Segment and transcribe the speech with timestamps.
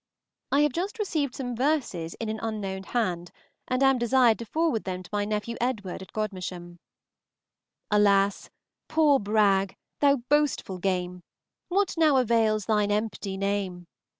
[0.51, 3.29] I have just received some verses in an unknown hand,
[3.67, 6.79] and am desired to forward them to my nephew Edward at Godmersham.
[7.91, 8.49] Alas!
[8.87, 11.21] poor Brag, thou boastful game!
[11.67, 13.85] What now avails thine empty name?